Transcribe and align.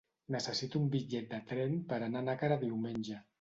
Necessito 0.35 0.79
un 0.79 0.87
bitllet 0.95 1.27
de 1.33 1.41
tren 1.51 1.77
per 1.93 2.01
anar 2.09 2.23
a 2.25 2.29
Nàquera 2.31 2.59
diumenge. 2.65 3.21